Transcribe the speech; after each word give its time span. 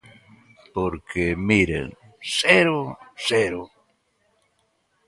Porque, 0.75 1.23
miren, 1.49 1.87
¡cero, 2.39 2.77
cero! 3.27 3.61